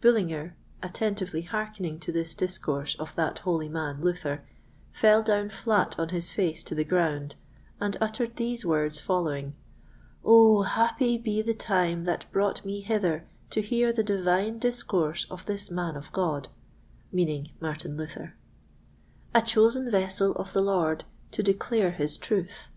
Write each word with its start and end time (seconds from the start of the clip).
Bullinger, 0.00 0.56
attentively 0.82 1.42
hearkening 1.42 2.00
to 2.00 2.10
this 2.10 2.34
discourse 2.34 2.94
of 2.94 3.14
that 3.16 3.40
holy 3.40 3.68
man, 3.68 4.00
Luther, 4.00 4.42
fell 4.92 5.22
down 5.22 5.50
flat 5.50 5.98
on 5.98 6.08
his 6.08 6.30
face 6.30 6.64
to 6.64 6.74
the 6.74 6.86
ground, 6.86 7.34
and 7.80 7.94
uttered 8.00 8.36
these 8.36 8.64
words 8.64 8.98
following: 8.98 9.54
"Oh, 10.24 10.62
happy 10.62 11.18
be 11.18 11.42
the 11.42 11.52
time 11.52 12.04
that 12.04 12.24
brought 12.32 12.64
me 12.64 12.80
hither 12.80 13.26
to 13.50 13.60
hear 13.60 13.92
the 13.92 14.02
divine 14.02 14.58
discourse 14.58 15.26
of 15.30 15.44
this 15.44 15.70
man 15.70 15.96
of 15.96 16.10
God" 16.12 16.48
(Martin 17.12 17.98
Luther), 17.98 18.36
"a 19.34 19.42
chosen 19.42 19.90
vessel 19.90 20.32
of 20.36 20.54
the 20.54 20.62
Lord 20.62 21.04
to 21.32 21.42
declare 21.42 21.90
his 21.90 22.16
truth! 22.16 22.68